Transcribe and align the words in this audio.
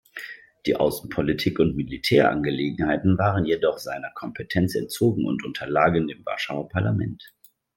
Die 0.65 0.75
Außenpolitik 0.77 1.59
und 1.59 1.75
Militärangelegenheiten 1.75 3.19
waren 3.19 3.45
jedoch 3.45 3.77
seiner 3.77 4.09
Kompetenz 4.15 4.73
entzogen 4.73 5.25
und 5.27 5.45
unterlagen 5.45 6.07
dem 6.07 6.25
Warschauer 6.25 6.69
Parlament. 6.69 7.35